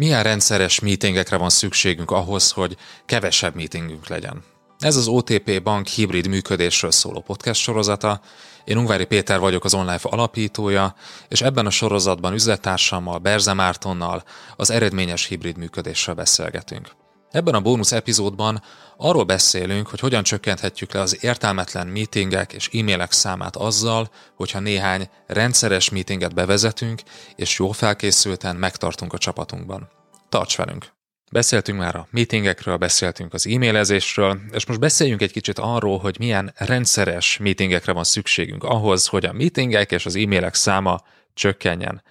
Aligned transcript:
Milyen 0.00 0.22
rendszeres 0.22 0.80
meetingekre 0.80 1.36
van 1.36 1.50
szükségünk 1.50 2.10
ahhoz, 2.10 2.50
hogy 2.50 2.76
kevesebb 3.06 3.54
meetingünk 3.54 4.08
legyen? 4.08 4.42
Ez 4.78 4.96
az 4.96 5.06
OTP 5.06 5.62
Bank 5.62 5.86
hibrid 5.86 6.26
működésről 6.26 6.90
szóló 6.90 7.20
podcast 7.20 7.60
sorozata. 7.60 8.20
Én 8.64 8.76
Ungvári 8.76 9.04
Péter 9.04 9.38
vagyok 9.38 9.64
az 9.64 9.74
online 9.74 9.98
alapítója, 10.02 10.94
és 11.28 11.40
ebben 11.42 11.66
a 11.66 11.70
sorozatban 11.70 12.32
üzlettársammal, 12.32 13.18
Berze 13.18 13.52
Mártonnal 13.52 14.24
az 14.56 14.70
eredményes 14.70 15.26
hibrid 15.26 15.56
működésről 15.56 16.14
beszélgetünk. 16.14 16.88
Ebben 17.36 17.54
a 17.54 17.60
bónusz 17.60 17.92
epizódban 17.92 18.62
arról 18.96 19.24
beszélünk, 19.24 19.88
hogy 19.88 20.00
hogyan 20.00 20.22
csökkenthetjük 20.22 20.92
le 20.92 21.00
az 21.00 21.24
értelmetlen 21.24 21.86
meetingek 21.86 22.52
és 22.52 22.68
e-mailek 22.72 23.12
számát 23.12 23.56
azzal, 23.56 24.10
hogyha 24.34 24.60
néhány 24.60 25.08
rendszeres 25.26 25.90
meetinget 25.90 26.34
bevezetünk, 26.34 27.02
és 27.34 27.58
jó 27.58 27.70
felkészülten 27.70 28.56
megtartunk 28.56 29.12
a 29.12 29.18
csapatunkban. 29.18 29.88
Tarts 30.28 30.56
velünk! 30.56 30.86
Beszéltünk 31.32 31.78
már 31.78 31.96
a 31.96 32.08
meetingekről, 32.10 32.76
beszéltünk 32.76 33.34
az 33.34 33.46
e-mailezésről, 33.46 34.40
és 34.50 34.66
most 34.66 34.80
beszéljünk 34.80 35.22
egy 35.22 35.32
kicsit 35.32 35.58
arról, 35.58 35.98
hogy 35.98 36.16
milyen 36.18 36.52
rendszeres 36.54 37.36
meetingekre 37.36 37.92
van 37.92 38.04
szükségünk 38.04 38.64
ahhoz, 38.64 39.06
hogy 39.06 39.24
a 39.24 39.32
meetingek 39.32 39.90
és 39.90 40.06
az 40.06 40.16
e-mailek 40.16 40.54
száma 40.54 41.02
csökkenjen. 41.34 42.02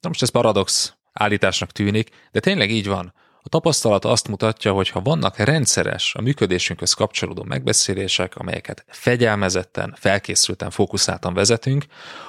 Na 0.00 0.08
most 0.08 0.22
ez 0.22 0.28
paradox 0.30 0.94
állításnak 1.12 1.70
tűnik, 1.70 2.10
de 2.32 2.40
tényleg 2.40 2.70
így 2.70 2.86
van. 2.86 3.14
A 3.46 3.48
tapasztalat 3.48 4.04
azt 4.04 4.28
mutatja, 4.28 4.72
hogy 4.72 4.88
ha 4.88 5.00
vannak 5.00 5.36
rendszeres, 5.36 6.14
a 6.14 6.20
működésünkhöz 6.20 6.92
kapcsolódó 6.92 7.42
megbeszélések, 7.42 8.36
amelyeket 8.36 8.84
fegyelmezetten, 8.88 9.94
felkészülten, 9.98 10.70
fókuszáltan 10.70 11.34
vezetünk, 11.34 11.84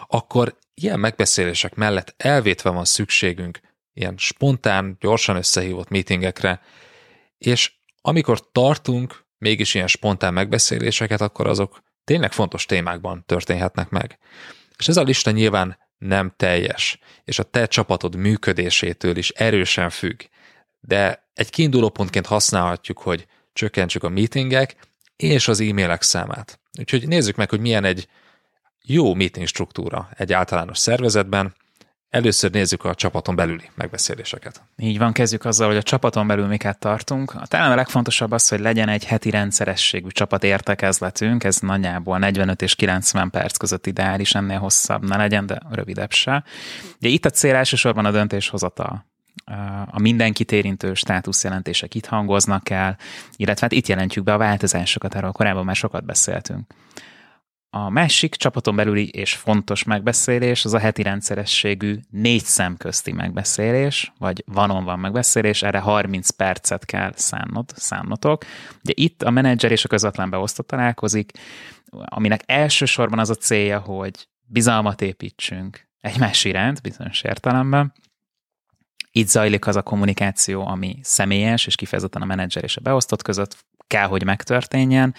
akkor 0.07 0.57
ilyen 0.73 0.99
megbeszélések 0.99 1.75
mellett 1.75 2.13
elvétve 2.17 2.69
van 2.69 2.85
szükségünk 2.85 3.59
ilyen 3.93 4.13
spontán, 4.17 4.97
gyorsan 4.99 5.35
összehívott 5.35 5.89
meetingekre, 5.89 6.61
és 7.37 7.73
amikor 8.01 8.51
tartunk 8.51 9.25
mégis 9.37 9.73
ilyen 9.73 9.87
spontán 9.87 10.33
megbeszéléseket, 10.33 11.21
akkor 11.21 11.47
azok 11.47 11.83
tényleg 12.03 12.33
fontos 12.33 12.65
témákban 12.65 13.23
történhetnek 13.25 13.89
meg. 13.89 14.19
És 14.77 14.87
ez 14.87 14.97
a 14.97 15.03
lista 15.03 15.31
nyilván 15.31 15.77
nem 15.97 16.33
teljes, 16.37 16.99
és 17.23 17.39
a 17.39 17.43
te 17.43 17.65
csapatod 17.67 18.15
működésétől 18.15 19.17
is 19.17 19.29
erősen 19.29 19.89
függ 19.89 20.21
de 20.87 21.27
egy 21.33 21.49
kiinduló 21.49 21.89
pontként 21.89 22.25
használhatjuk, 22.25 22.99
hogy 22.99 23.25
csökkentsük 23.53 24.03
a 24.03 24.09
meetingek 24.09 24.75
és 25.15 25.47
az 25.47 25.59
e-mailek 25.59 26.01
számát. 26.01 26.59
Úgyhogy 26.79 27.07
nézzük 27.07 27.35
meg, 27.35 27.49
hogy 27.49 27.59
milyen 27.59 27.83
egy 27.83 28.07
jó 28.83 29.13
meeting 29.13 29.47
struktúra 29.47 30.09
egy 30.17 30.33
általános 30.33 30.77
szervezetben. 30.77 31.53
Először 32.09 32.51
nézzük 32.51 32.83
a 32.83 32.95
csapaton 32.95 33.35
belüli 33.35 33.69
megbeszéléseket. 33.75 34.61
Így 34.77 34.97
van, 34.97 35.13
kezdjük 35.13 35.45
azzal, 35.45 35.67
hogy 35.67 35.77
a 35.77 35.83
csapaton 35.83 36.27
belül 36.27 36.45
miket 36.47 36.79
tartunk. 36.79 37.47
Talán 37.47 37.71
a 37.71 37.75
legfontosabb 37.75 38.31
az, 38.31 38.47
hogy 38.47 38.59
legyen 38.59 38.89
egy 38.89 39.05
heti 39.05 39.29
rendszerességű 39.29 40.07
csapat 40.07 40.43
értekezletünk, 40.43 41.43
ez 41.43 41.57
nagyjából 41.57 42.17
45 42.17 42.61
és 42.61 42.75
90 42.75 43.29
perc 43.29 43.57
között 43.57 43.85
ideális, 43.87 44.35
ennél 44.35 44.59
hosszabb 44.59 45.07
ne 45.07 45.17
legyen, 45.17 45.45
de 45.45 45.61
rövidebb 45.69 46.11
se. 46.11 46.43
Ugye 46.97 47.09
itt 47.09 47.25
a 47.25 47.29
cél 47.29 47.55
elsősorban 47.55 48.05
a 48.05 48.11
döntéshozatal 48.11 49.05
a 49.85 49.99
mindenkit 49.99 50.51
érintő 50.51 50.93
státuszjelentések 50.93 51.95
itt 51.95 52.05
hangoznak 52.05 52.69
el, 52.69 52.97
illetve 53.35 53.61
hát 53.61 53.71
itt 53.71 53.87
jelentjük 53.87 54.23
be 54.23 54.33
a 54.33 54.37
változásokat, 54.37 55.15
erről 55.15 55.31
korábban 55.31 55.65
már 55.65 55.75
sokat 55.75 56.05
beszéltünk. 56.05 56.73
A 57.69 57.89
másik 57.89 58.35
csapaton 58.35 58.75
belüli 58.75 59.09
és 59.09 59.35
fontos 59.35 59.83
megbeszélés 59.83 60.65
az 60.65 60.73
a 60.73 60.79
heti 60.79 61.03
rendszerességű 61.03 61.99
négy 62.09 62.43
szem 62.43 62.77
közti 62.77 63.11
megbeszélés, 63.11 64.13
vagy 64.17 64.43
vanon 64.45 64.83
van 64.83 64.99
megbeszélés, 64.99 65.63
erre 65.63 65.79
30 65.79 66.29
percet 66.29 66.85
kell 66.85 67.11
szánnod, 67.15 67.69
szánnotok. 67.75 68.45
Ugye 68.83 68.93
itt 68.95 69.23
a 69.23 69.29
menedzser 69.29 69.71
és 69.71 69.83
a 69.83 69.87
közvetlen 69.87 70.29
beosztott 70.29 70.67
találkozik, 70.67 71.31
aminek 71.89 72.41
elsősorban 72.45 73.19
az 73.19 73.29
a 73.29 73.35
célja, 73.35 73.79
hogy 73.79 74.27
bizalmat 74.45 75.01
építsünk 75.01 75.87
egymás 75.99 76.43
iránt, 76.43 76.81
bizonyos 76.81 77.21
értelemben, 77.21 77.93
itt 79.17 79.27
zajlik 79.27 79.67
az 79.67 79.75
a 79.75 79.81
kommunikáció, 79.81 80.67
ami 80.67 80.97
személyes, 81.01 81.65
és 81.65 81.75
kifejezetten 81.75 82.21
a 82.21 82.25
menedzser 82.25 82.63
és 82.63 82.77
a 82.77 82.81
beosztott 82.81 83.21
között 83.21 83.65
kell, 83.87 84.07
hogy 84.07 84.23
megtörténjen. 84.23 85.15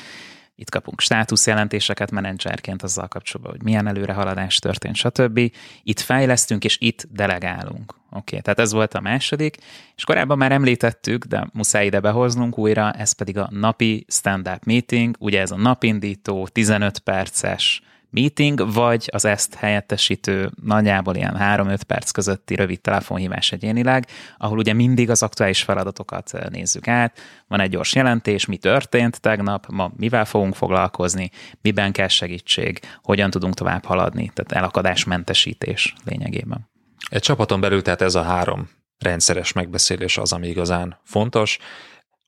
Itt 0.54 0.70
kapunk 0.70 1.00
státuszjelentéseket 1.00 2.10
menedzserként 2.10 2.82
azzal 2.82 3.08
kapcsolatban, 3.08 3.54
hogy 3.56 3.64
milyen 3.64 3.86
előrehaladás 3.86 4.58
történt, 4.58 4.96
stb. 4.96 5.38
Itt 5.82 6.00
fejlesztünk, 6.00 6.64
és 6.64 6.76
itt 6.80 7.06
delegálunk. 7.10 7.94
Oké, 7.94 8.16
okay, 8.16 8.40
tehát 8.40 8.58
ez 8.58 8.72
volt 8.72 8.94
a 8.94 9.00
második, 9.00 9.56
és 9.96 10.04
korábban 10.04 10.38
már 10.38 10.52
említettük, 10.52 11.24
de 11.24 11.48
muszáj 11.52 11.86
ide 11.86 12.00
behoznunk 12.00 12.58
újra, 12.58 12.92
ez 12.92 13.12
pedig 13.12 13.38
a 13.38 13.48
napi 13.50 14.04
stand-up 14.08 14.64
meeting, 14.64 15.16
ugye 15.18 15.40
ez 15.40 15.50
a 15.50 15.56
napindító, 15.56 16.46
15 16.46 16.98
perces 16.98 17.82
meeting, 18.16 18.72
vagy 18.72 19.08
az 19.12 19.24
ezt 19.24 19.54
helyettesítő 19.54 20.50
nagyjából 20.62 21.14
ilyen 21.14 21.36
3-5 21.40 21.80
perc 21.86 22.10
közötti 22.10 22.54
rövid 22.54 22.80
telefonhívás 22.80 23.52
egyénileg, 23.52 24.06
ahol 24.38 24.58
ugye 24.58 24.72
mindig 24.72 25.10
az 25.10 25.22
aktuális 25.22 25.62
feladatokat 25.62 26.32
nézzük 26.50 26.88
át, 26.88 27.18
van 27.48 27.60
egy 27.60 27.70
gyors 27.70 27.94
jelentés, 27.94 28.46
mi 28.46 28.56
történt 28.56 29.20
tegnap, 29.20 29.66
ma 29.68 29.90
mivel 29.96 30.24
fogunk 30.24 30.54
foglalkozni, 30.54 31.30
miben 31.60 31.92
kell 31.92 32.08
segítség, 32.08 32.80
hogyan 33.02 33.30
tudunk 33.30 33.54
tovább 33.54 33.84
haladni, 33.84 34.30
tehát 34.34 34.52
elakadásmentesítés 34.52 35.94
lényegében. 36.04 36.68
Egy 37.08 37.22
csapaton 37.22 37.60
belül 37.60 37.82
tehát 37.82 38.02
ez 38.02 38.14
a 38.14 38.22
három 38.22 38.68
rendszeres 38.98 39.52
megbeszélés 39.52 40.18
az, 40.18 40.32
ami 40.32 40.48
igazán 40.48 40.98
fontos. 41.04 41.58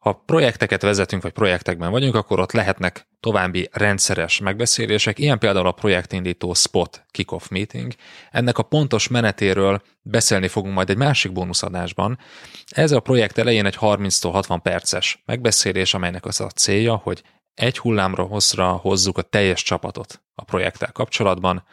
Ha 0.08 0.22
projekteket 0.26 0.82
vezetünk, 0.82 1.22
vagy 1.22 1.32
projektekben 1.32 1.90
vagyunk, 1.90 2.14
akkor 2.14 2.40
ott 2.40 2.52
lehetnek 2.52 3.08
további 3.20 3.68
rendszeres 3.72 4.40
megbeszélések, 4.40 5.18
ilyen 5.18 5.38
például 5.38 5.66
a 5.66 5.72
projektindító 5.72 6.54
Spot 6.54 7.04
Kickoff 7.10 7.48
Meeting. 7.48 7.92
Ennek 8.30 8.58
a 8.58 8.62
pontos 8.62 9.08
menetéről 9.08 9.82
beszélni 10.02 10.48
fogunk 10.48 10.74
majd 10.74 10.90
egy 10.90 10.96
másik 10.96 11.32
bónuszadásban. 11.32 12.18
Ez 12.68 12.92
a 12.92 13.00
projekt 13.00 13.38
elején 13.38 13.66
egy 13.66 13.76
30-60 13.80 14.58
perces 14.62 15.22
megbeszélés, 15.26 15.94
amelynek 15.94 16.24
az 16.24 16.40
a 16.40 16.46
célja, 16.46 16.94
hogy 16.94 17.22
egy 17.54 17.78
hullámra 17.78 18.22
hosszra 18.22 18.70
hozzuk 18.72 19.18
a 19.18 19.22
teljes 19.22 19.62
csapatot 19.62 20.22
a 20.34 20.44
projekttel 20.44 20.92
kapcsolatban. 20.92 21.64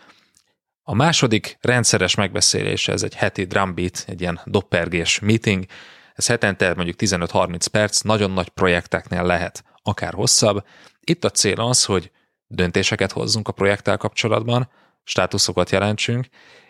A 0.83 0.95
második 0.95 1.57
rendszeres 1.61 2.15
megbeszélés, 2.15 2.87
ez 2.87 3.03
egy 3.03 3.15
heti 3.15 3.43
drumbeat, 3.43 4.03
egy 4.07 4.21
ilyen 4.21 4.41
doppergés 4.45 5.19
meeting, 5.19 5.65
ez 6.15 6.27
hetente 6.27 6.73
mondjuk 6.73 6.95
15-30 6.99 7.65
perc, 7.71 8.01
nagyon 8.01 8.31
nagy 8.31 8.49
projekteknél 8.49 9.23
lehet 9.23 9.63
akár 9.83 10.13
hosszabb. 10.13 10.65
Itt 10.99 11.23
a 11.23 11.29
cél 11.29 11.59
az, 11.59 11.85
hogy 11.85 12.11
döntéseket 12.47 13.11
hozzunk 13.11 13.47
a 13.47 13.51
projekttel 13.51 13.97
kapcsolatban, 13.97 14.69
státuszokat 15.03 15.69
jelentsünk, 15.69 16.25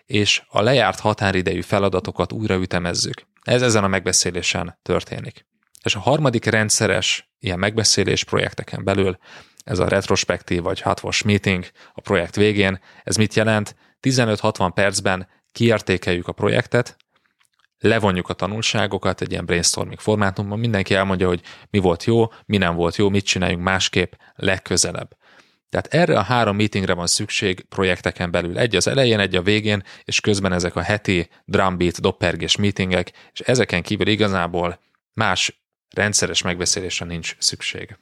és 0.06 0.42
a 0.48 0.62
lejárt 0.62 1.00
határidejű 1.00 1.62
feladatokat 1.62 2.32
újra 2.32 2.56
ütemezzük. 2.56 3.22
Ez 3.42 3.62
ezen 3.62 3.84
a 3.84 3.88
megbeszélésen 3.88 4.80
történik. 4.82 5.46
És 5.84 5.96
a 5.96 6.00
harmadik 6.00 6.46
rendszeres 6.46 7.32
ilyen 7.40 7.60
megbeszélés 7.60 8.24
projekteken 8.24 8.84
belül, 8.84 9.18
ez 9.64 9.80
a 9.80 9.88
retrospektív 9.88 10.62
vagy 10.62 10.82
hatvos 10.82 11.22
meeting 11.22 11.66
a 11.94 12.02
projekt 12.02 12.36
végén, 12.36 12.80
ez 13.04 13.16
mit 13.16 13.34
jelent? 13.34 13.76
15-60 14.02 14.72
percben 14.74 15.28
kiértékeljük 15.52 16.28
a 16.28 16.32
projektet, 16.32 16.98
levonjuk 17.80 18.30
a 18.30 18.34
tanulságokat 18.34 19.22
egy 19.22 19.32
ilyen 19.32 19.46
brainstorming 19.46 20.00
formátumban, 20.00 20.60
mindenki 20.60 20.94
elmondja, 20.94 21.28
hogy 21.28 21.42
mi 21.70 21.80
volt 21.80 22.04
jó, 22.04 22.26
mi 22.46 22.58
nem 22.58 22.76
volt 22.76 22.96
jó, 22.96 23.10
mit 23.10 23.26
csináljunk 23.26 23.64
másképp 23.64 24.14
legközelebb. 24.36 25.18
Tehát 25.70 25.94
erre 25.94 26.18
a 26.18 26.22
három 26.22 26.56
meetingre 26.56 26.94
van 26.94 27.08
szükség 27.08 27.66
projekteken 27.70 28.32
belül. 28.32 28.58
Egy 28.58 28.76
az 28.76 28.88
elején, 28.88 29.20
egy 29.20 29.36
a 29.36 29.42
végén, 29.42 29.84
és 30.04 30.20
közben 30.20 30.54
ezek 30.54 30.76
a 30.76 30.82
heti 30.82 31.30
drumbeat, 31.46 32.02
doppergés 32.02 32.56
meetingek, 32.56 33.12
és 33.34 33.40
ezeken 33.40 33.82
kívül 33.82 34.08
igazából 34.08 34.80
más 35.14 35.64
rendszeres 35.96 36.42
megbeszélésre 36.42 37.06
nincs 37.06 37.36
szükség. 37.40 37.98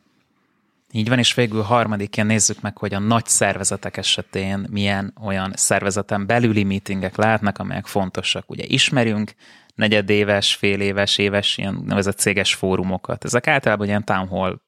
Így 0.91 1.09
van, 1.09 1.19
és 1.19 1.33
végül 1.33 1.61
harmadikén 1.61 2.25
nézzük 2.25 2.61
meg, 2.61 2.77
hogy 2.77 2.93
a 2.93 2.99
nagy 2.99 3.25
szervezetek 3.25 3.97
esetén 3.97 4.65
milyen 4.69 5.13
olyan 5.23 5.51
szervezeten 5.55 6.25
belüli 6.25 6.63
meetingek 6.63 7.15
lehetnek, 7.15 7.59
amelyek 7.59 7.85
fontosak. 7.85 8.49
Ugye 8.49 8.63
ismerünk 8.67 9.33
negyedéves, 9.75 10.55
fél 10.55 10.81
éves, 10.81 11.17
ilyen 11.57 11.83
nevezett 11.85 12.17
céges 12.17 12.55
fórumokat. 12.55 13.23
Ezek 13.23 13.47
általában 13.47 13.87
ilyen 13.87 14.05
town 14.05 14.27
hall 14.27 14.59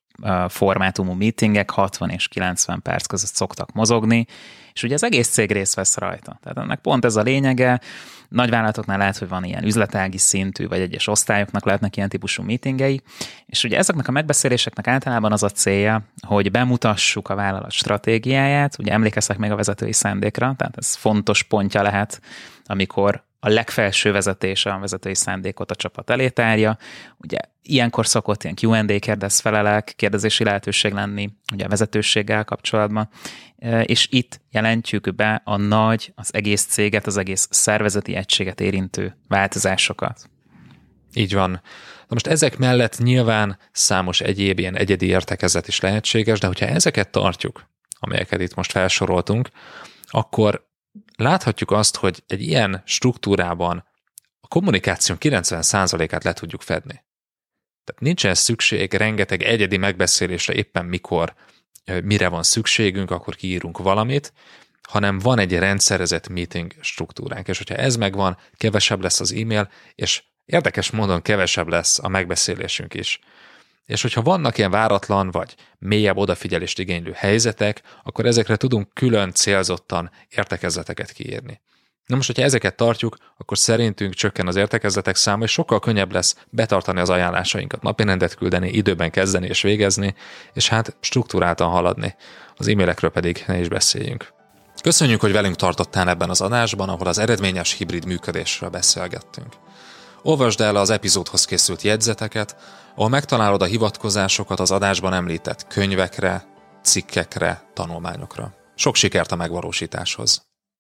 formátumú 0.47 1.13
meetingek 1.13 1.69
60 1.69 2.09
és 2.09 2.27
90 2.27 2.81
perc 2.81 3.05
között 3.05 3.33
szoktak 3.33 3.71
mozogni, 3.71 4.25
és 4.73 4.83
ugye 4.83 4.93
az 4.93 5.03
egész 5.03 5.29
cég 5.29 5.51
részt 5.51 5.75
vesz 5.75 5.97
rajta. 5.97 6.39
Tehát 6.41 6.57
ennek 6.57 6.79
pont 6.79 7.05
ez 7.05 7.15
a 7.15 7.21
lényege. 7.21 7.81
Nagyvállalatoknál 8.29 8.97
lehet, 8.97 9.17
hogy 9.17 9.27
van 9.27 9.43
ilyen 9.43 9.63
üzletági 9.63 10.17
szintű, 10.17 10.67
vagy 10.67 10.79
egyes 10.79 11.07
osztályoknak 11.07 11.65
lehetnek 11.65 11.97
ilyen 11.97 12.09
típusú 12.09 12.43
meetingei, 12.43 13.01
és 13.45 13.63
ugye 13.63 13.77
ezeknek 13.77 14.07
a 14.07 14.11
megbeszéléseknek 14.11 14.87
általában 14.87 15.31
az 15.31 15.43
a 15.43 15.49
célja, 15.49 16.01
hogy 16.27 16.51
bemutassuk 16.51 17.29
a 17.29 17.35
vállalat 17.35 17.71
stratégiáját, 17.71 18.79
ugye 18.79 18.91
emlékeztek 18.91 19.37
még 19.37 19.51
a 19.51 19.55
vezetői 19.55 19.93
szándékra, 19.93 20.53
tehát 20.57 20.77
ez 20.77 20.95
fontos 20.95 21.43
pontja 21.43 21.81
lehet, 21.81 22.21
amikor 22.65 23.24
a 23.39 23.49
legfelső 23.49 24.11
vezetés 24.11 24.65
a 24.65 24.79
vezetői 24.79 25.15
szándékot 25.15 25.71
a 25.71 25.75
csapat 25.75 26.09
elé 26.09 26.29
tárja. 26.29 26.77
Ugye 27.17 27.37
ilyenkor 27.61 28.07
szokott 28.07 28.43
ilyen 28.43 28.55
Q&A 28.61 28.99
kérdez 28.99 29.39
felelek, 29.39 29.93
kérdezési 29.95 30.43
lehetőség 30.43 30.93
lenni 30.93 31.29
ugye 31.53 31.65
a 31.65 31.69
vezetőséggel 31.69 32.43
kapcsolatban, 32.43 33.09
és 33.83 34.07
itt 34.11 34.41
jelentjük 34.51 35.15
be 35.15 35.41
a 35.43 35.57
nagy, 35.57 36.11
az 36.15 36.33
egész 36.33 36.65
céget, 36.65 37.07
az 37.07 37.17
egész 37.17 37.47
szervezeti 37.51 38.15
egységet 38.15 38.61
érintő 38.61 39.17
változásokat. 39.27 40.29
Így 41.13 41.33
van. 41.33 41.51
Na 41.51 42.13
most 42.13 42.27
ezek 42.27 42.57
mellett 42.57 42.97
nyilván 42.97 43.57
számos 43.71 44.21
egyéb 44.21 44.59
ilyen 44.59 44.77
egyedi 44.77 45.07
értekezet 45.07 45.67
is 45.67 45.79
lehetséges, 45.79 46.39
de 46.39 46.47
hogyha 46.47 46.65
ezeket 46.65 47.09
tartjuk, 47.09 47.69
amelyeket 47.99 48.41
itt 48.41 48.55
most 48.55 48.71
felsoroltunk, 48.71 49.49
akkor 50.03 50.67
láthatjuk 51.15 51.71
azt, 51.71 51.95
hogy 51.95 52.23
egy 52.27 52.41
ilyen 52.41 52.81
struktúrában 52.85 53.85
a 54.39 54.47
kommunikáció 54.47 55.15
90%-át 55.19 56.23
le 56.23 56.33
tudjuk 56.33 56.61
fedni. 56.61 57.03
Tehát 57.83 58.01
nincsen 58.01 58.33
szükség 58.33 58.93
rengeteg 58.93 59.41
egyedi 59.41 59.77
megbeszélésre 59.77 60.53
éppen 60.53 60.85
mikor, 60.85 61.33
mire 62.03 62.27
van 62.27 62.43
szükségünk, 62.43 63.11
akkor 63.11 63.35
kiírunk 63.35 63.77
valamit, 63.77 64.33
hanem 64.81 65.19
van 65.19 65.39
egy 65.39 65.57
rendszerezett 65.57 66.27
meeting 66.27 66.73
struktúránk, 66.81 67.47
és 67.47 67.57
hogyha 67.57 67.75
ez 67.75 67.95
megvan, 67.95 68.37
kevesebb 68.53 69.01
lesz 69.01 69.19
az 69.19 69.33
e-mail, 69.33 69.69
és 69.95 70.23
érdekes 70.45 70.91
módon 70.91 71.21
kevesebb 71.21 71.67
lesz 71.67 71.99
a 71.99 72.07
megbeszélésünk 72.07 72.93
is. 72.93 73.19
És 73.85 74.01
hogyha 74.01 74.21
vannak 74.21 74.57
ilyen 74.57 74.71
váratlan 74.71 75.31
vagy 75.31 75.55
mélyebb 75.79 76.17
odafigyelést 76.17 76.79
igénylő 76.79 77.11
helyzetek, 77.15 77.81
akkor 78.03 78.25
ezekre 78.25 78.55
tudunk 78.55 78.93
külön 78.93 79.31
célzottan 79.31 80.11
értekezleteket 80.29 81.11
kiírni. 81.11 81.61
Na 82.05 82.15
most, 82.15 82.27
hogyha 82.27 82.43
ezeket 82.43 82.75
tartjuk, 82.75 83.17
akkor 83.37 83.57
szerintünk 83.57 84.13
csökken 84.13 84.47
az 84.47 84.55
értekezletek 84.55 85.15
száma, 85.15 85.43
és 85.43 85.51
sokkal 85.51 85.79
könnyebb 85.79 86.11
lesz 86.11 86.45
betartani 86.49 86.99
az 86.99 87.09
ajánlásainkat, 87.09 87.81
napirendet 87.81 88.35
küldeni, 88.35 88.69
időben 88.69 89.11
kezdeni 89.11 89.47
és 89.47 89.61
végezni, 89.61 90.15
és 90.53 90.69
hát 90.69 90.95
struktúráltan 90.99 91.69
haladni. 91.69 92.15
Az 92.55 92.67
e-mailekről 92.67 93.11
pedig 93.11 93.43
ne 93.47 93.59
is 93.59 93.67
beszéljünk. 93.67 94.33
Köszönjük, 94.81 95.21
hogy 95.21 95.31
velünk 95.31 95.55
tartottál 95.55 96.09
ebben 96.09 96.29
az 96.29 96.41
adásban, 96.41 96.89
ahol 96.89 97.07
az 97.07 97.17
eredményes 97.17 97.73
hibrid 97.73 98.05
működésről 98.05 98.69
beszélgettünk. 98.69 99.53
Olvasd 100.27 100.61
el 100.61 100.75
az 100.75 100.89
epizódhoz 100.89 101.45
készült 101.45 101.81
jegyzeteket, 101.81 102.55
ahol 102.95 103.09
megtalálod 103.09 103.61
a 103.61 103.65
hivatkozásokat 103.65 104.59
az 104.59 104.71
adásban 104.71 105.13
említett 105.13 105.67
könyvekre, 105.67 106.43
cikkekre, 106.83 107.69
tanulmányokra. 107.73 108.53
Sok 108.75 108.95
sikert 108.95 109.31
a 109.31 109.35
megvalósításhoz! 109.35 110.54